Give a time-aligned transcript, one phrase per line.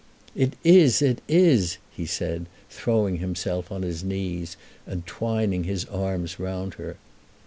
[0.35, 6.39] "It is; it is," he said, throwing himself on his knees, and twining his arms
[6.39, 6.97] round her.